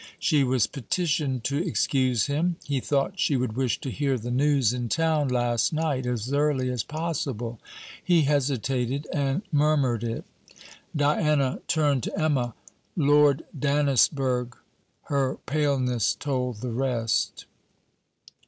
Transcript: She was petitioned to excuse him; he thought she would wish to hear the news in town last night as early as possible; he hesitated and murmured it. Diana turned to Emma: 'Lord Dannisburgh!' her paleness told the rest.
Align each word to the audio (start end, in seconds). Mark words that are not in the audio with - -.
She 0.17 0.43
was 0.43 0.65
petitioned 0.65 1.43
to 1.43 1.59
excuse 1.63 2.25
him; 2.25 2.55
he 2.63 2.79
thought 2.79 3.19
she 3.19 3.37
would 3.37 3.53
wish 3.55 3.79
to 3.81 3.91
hear 3.91 4.17
the 4.17 4.31
news 4.31 4.73
in 4.73 4.89
town 4.89 5.27
last 5.27 5.71
night 5.73 6.07
as 6.07 6.33
early 6.33 6.71
as 6.71 6.81
possible; 6.83 7.59
he 8.03 8.23
hesitated 8.23 9.05
and 9.13 9.43
murmured 9.51 10.03
it. 10.03 10.25
Diana 10.95 11.59
turned 11.67 12.01
to 12.01 12.19
Emma: 12.19 12.55
'Lord 12.97 13.43
Dannisburgh!' 13.55 14.57
her 15.03 15.37
paleness 15.45 16.15
told 16.15 16.61
the 16.61 16.71
rest. 16.71 17.45